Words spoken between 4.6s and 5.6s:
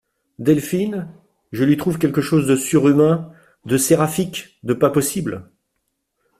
de pas possible!